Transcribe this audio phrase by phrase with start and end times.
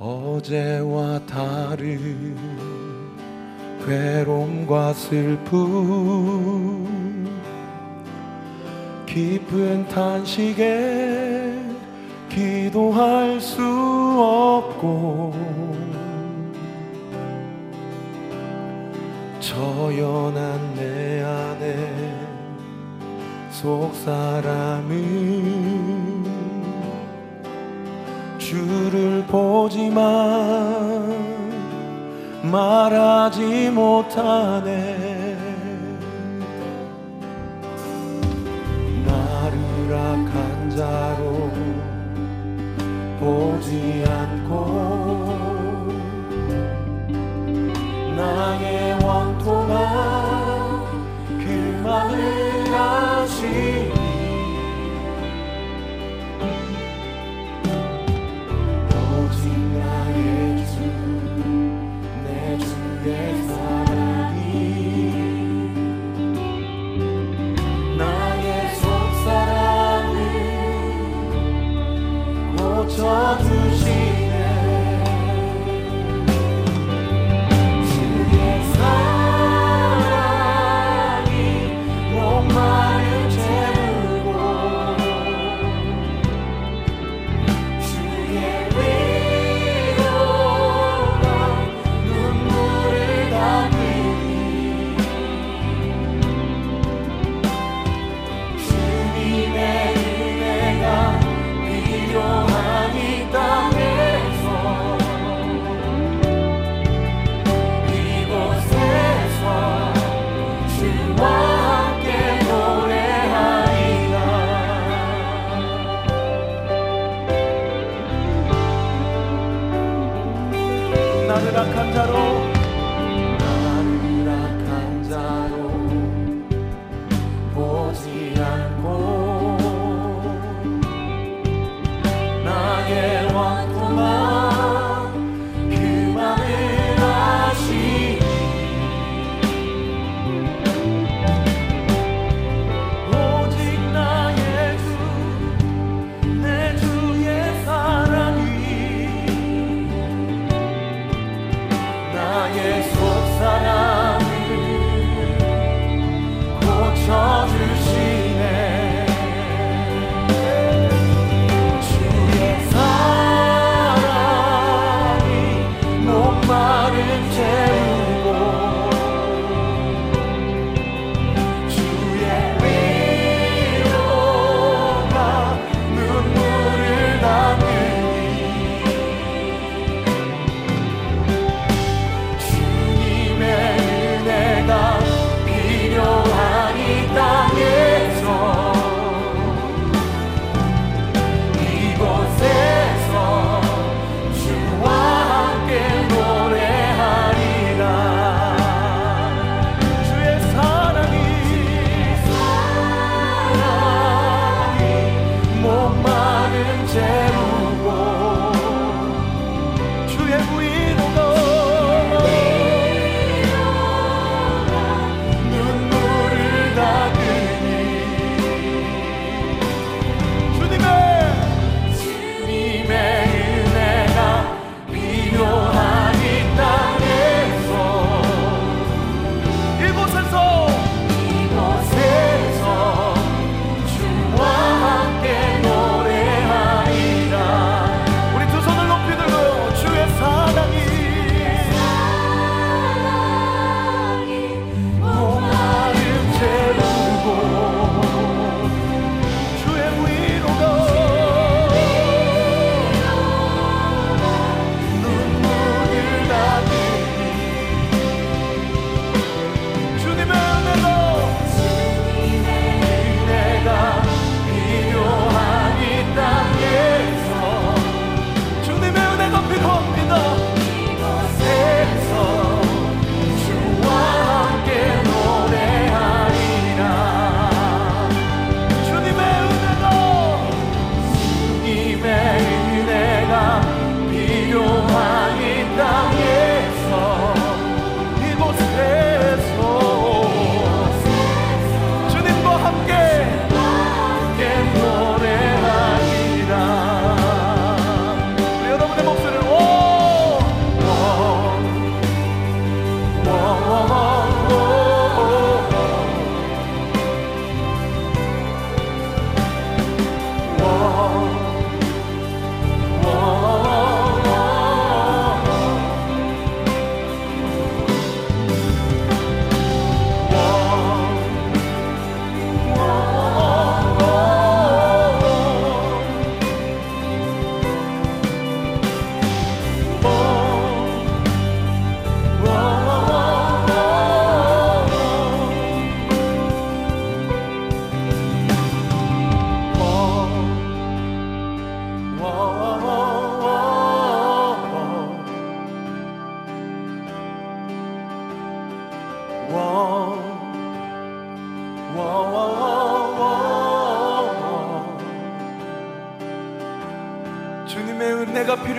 [0.00, 2.34] 어제와 다른
[3.84, 5.60] 괴로움과 슬픔.
[9.04, 11.52] 깊은 탄식에
[12.30, 15.34] 기도할 수 없고
[19.40, 22.16] 저연한 내 안에
[23.50, 24.94] 속사람을
[28.50, 30.02] 주를 보지만
[32.42, 35.36] 말하지 못하네.
[39.06, 41.48] 나를 악한 자로
[43.20, 44.50] 보지 않고
[48.16, 48.89] 나의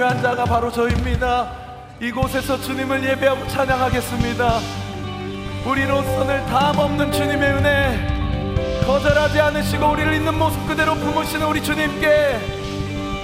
[0.01, 1.51] 필요한 자가 바로 저입니다.
[2.00, 4.59] 이곳에서 주님을 예배하고 찬양하겠습니다.
[5.63, 12.39] 우리로서는 담 없는 주님의 은혜, 거절하지 않으시고 우리를 있는 모습 그대로 품으시는 우리 주님께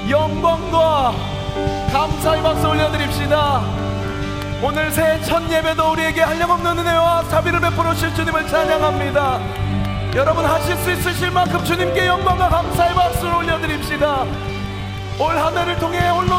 [0.07, 1.15] 영광과
[1.91, 3.63] 감사의 박수 올려드립시다.
[4.61, 9.39] 오늘 새첫 예배도 우리에게 한량없는 은혜와 자비를 베풀어 주실 주님을 찬양합니다.
[10.13, 14.25] 여러분 하실 수 있으실 만큼 주님께 영광과 감사의 박수를 올려드립시다.
[15.19, 16.36] 올 한 해를 통해 홀로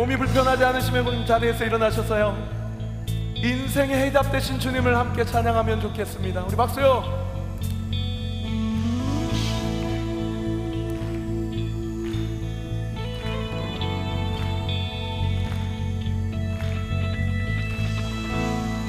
[0.00, 2.34] 몸이 불편하지 않으시면 그 자리에서 일어나셔서요.
[3.34, 6.42] 인생의 해답 되신 주님을 함께 찬양하면 좋겠습니다.
[6.44, 7.04] 우리 박수요.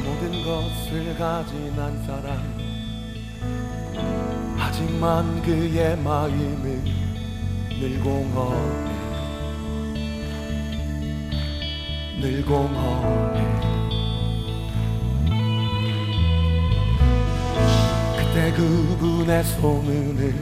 [0.06, 2.40] 모든 것을 가진 한 사람
[4.58, 6.86] 하지만 그의 마음은
[7.82, 8.91] 늘 공허
[12.22, 13.42] 늘 공허해
[18.16, 20.36] 그때 그분의 소문을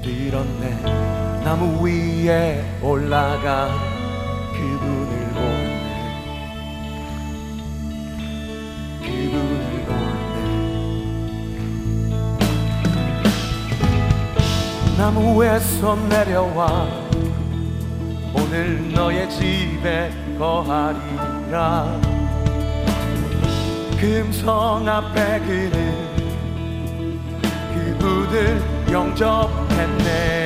[0.00, 0.82] 들었네.
[1.42, 3.68] 나무 위에 올라가
[4.52, 5.82] 그분을 보네.
[9.00, 10.36] 그분을 보네.
[14.96, 16.86] 나무에서 내려와
[18.32, 21.86] 오늘 너의 집에 거하리라.
[23.98, 26.04] 금성 앞에 그는
[27.74, 30.43] 그분을 영접했네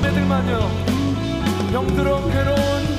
[0.00, 0.70] 자매들만요.
[1.72, 2.89] 병들어 괴로운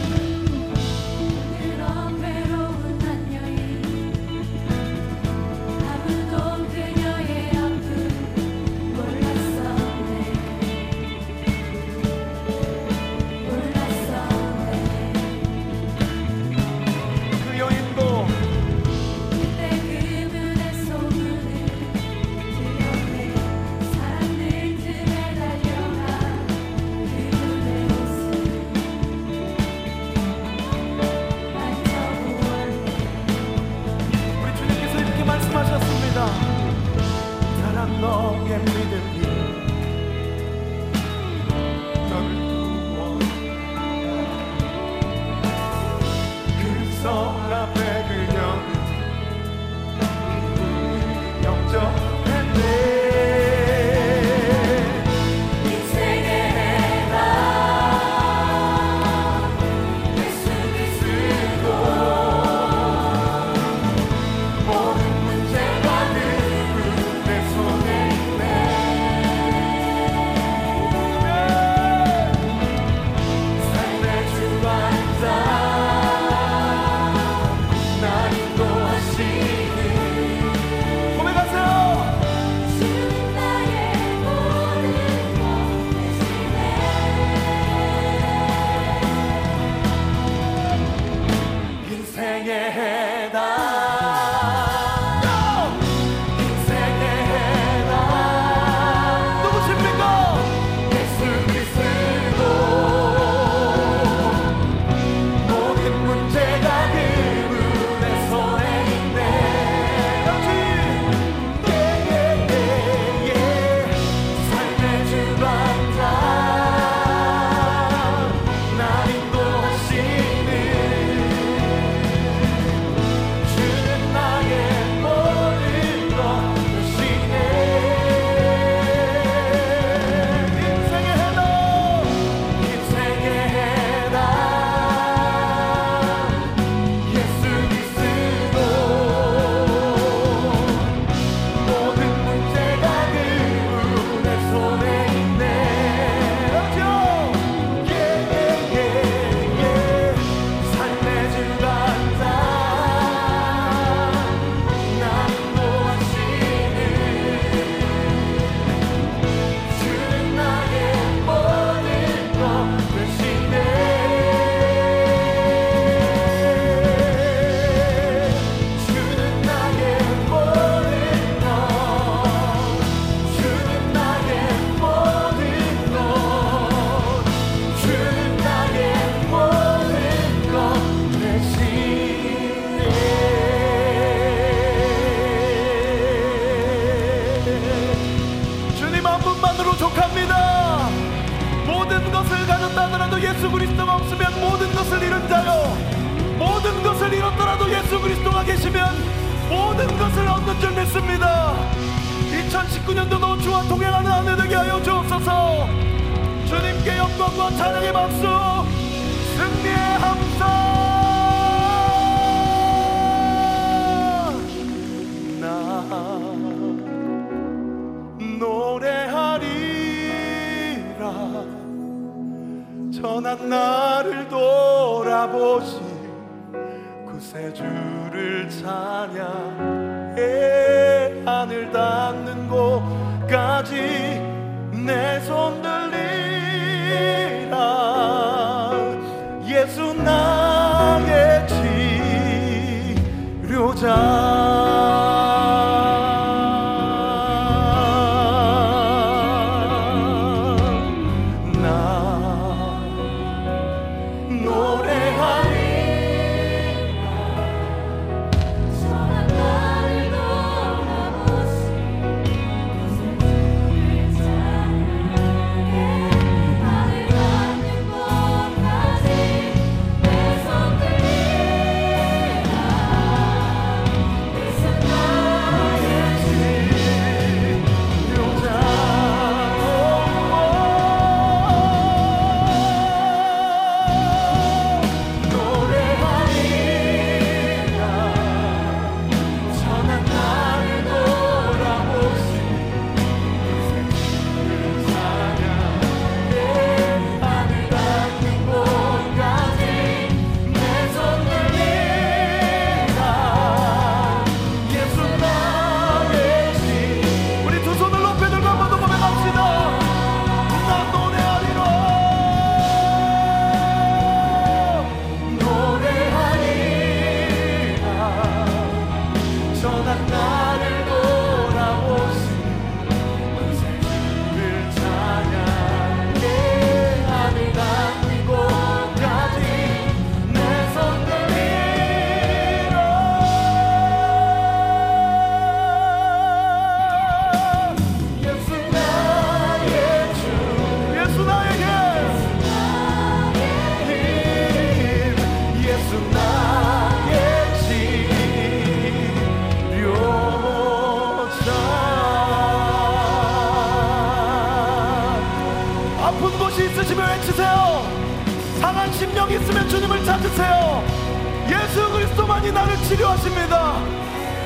[362.92, 363.78] 치료하십니다.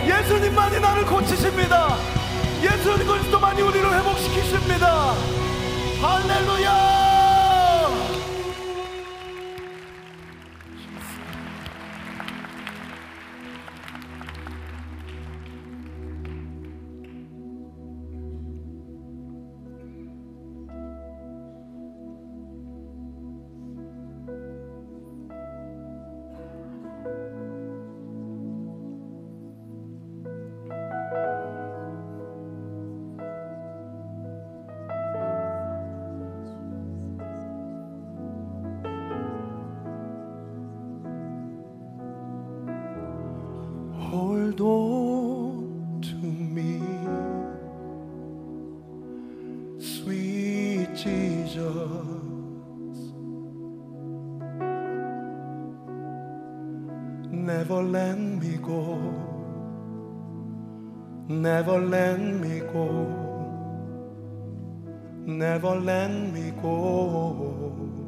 [0.05, 1.97] 예수님만이 나를 고치십니다.
[2.61, 5.15] 예수님 그리스도만이 우리를 회복시키십니다.
[5.99, 7.04] 할렐루야!
[44.59, 46.81] hold on to me,
[49.79, 51.62] sweet Jesus.
[57.31, 58.97] Never let me go,
[61.27, 63.67] never let me go,
[65.25, 68.04] never let me go.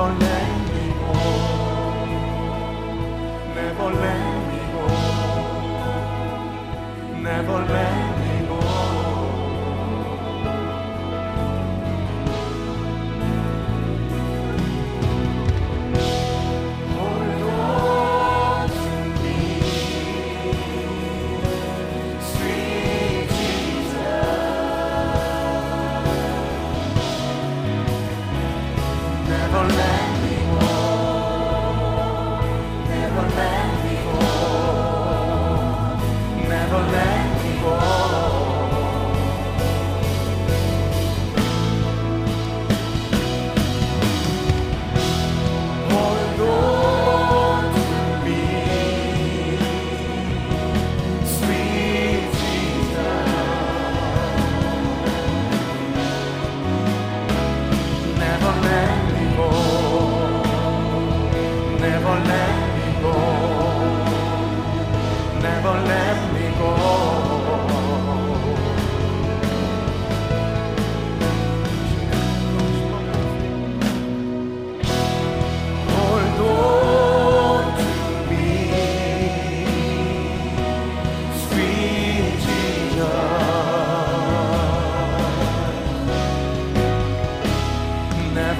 [0.00, 1.59] for letting me go.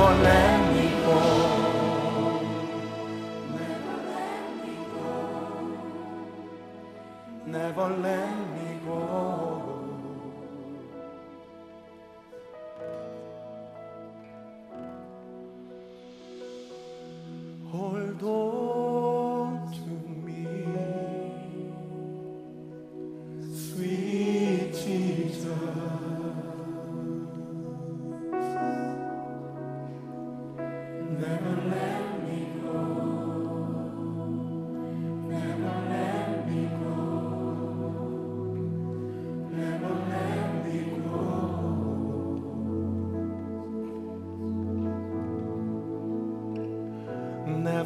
[0.00, 0.59] for land.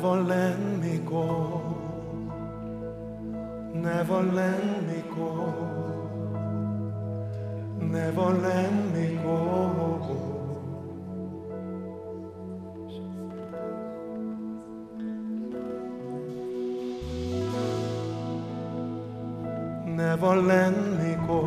[0.05, 1.25] Never let me go.
[3.73, 5.31] Never let me go.
[7.81, 9.41] Never let me go.
[19.87, 21.41] Never let me go.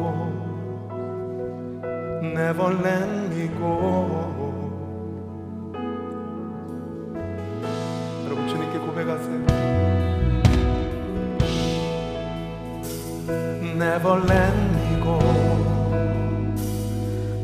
[2.23, 3.06] Never let
[15.07, 15.19] 고,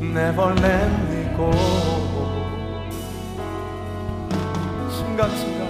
[0.00, 1.50] 네벌랜드고
[4.90, 5.60] 순간순간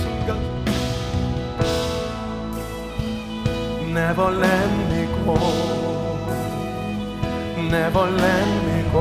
[0.00, 0.30] 순간.
[3.92, 5.26] 네벌랜드고
[7.70, 8.96] 네벌랜드고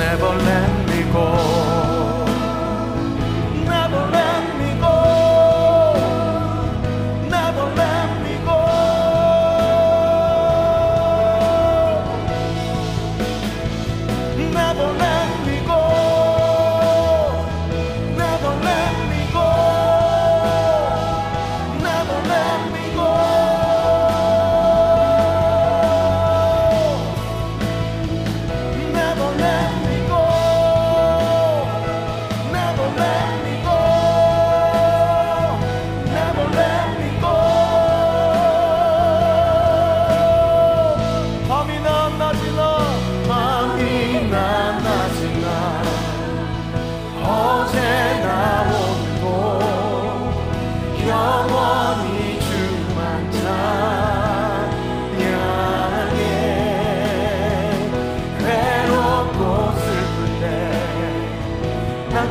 [0.00, 1.69] never let me go.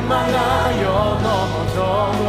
[0.00, 2.22] 원망하여 넘어져도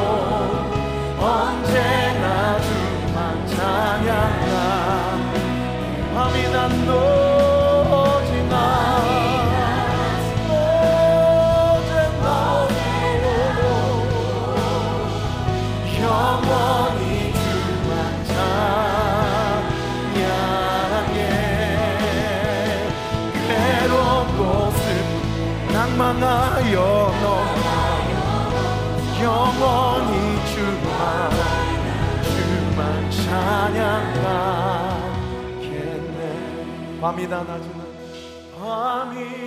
[1.19, 5.15] 언제나 주만 찬양하
[6.13, 7.10] 마음이 난도
[37.01, 37.71] 밤이 다 낮은
[38.59, 39.40] 밤이